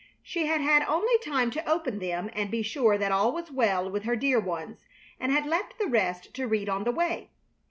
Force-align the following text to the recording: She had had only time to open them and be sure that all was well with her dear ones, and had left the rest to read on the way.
She 0.23 0.47
had 0.47 0.61
had 0.61 0.81
only 0.87 1.15
time 1.19 1.51
to 1.51 1.69
open 1.69 1.99
them 1.99 2.31
and 2.33 2.49
be 2.49 2.63
sure 2.63 2.97
that 2.97 3.11
all 3.11 3.31
was 3.31 3.51
well 3.51 3.87
with 3.87 4.03
her 4.05 4.15
dear 4.15 4.39
ones, 4.39 4.83
and 5.19 5.31
had 5.31 5.45
left 5.45 5.77
the 5.77 5.85
rest 5.85 6.33
to 6.33 6.47
read 6.47 6.67
on 6.67 6.85
the 6.85 6.91
way. 6.91 7.29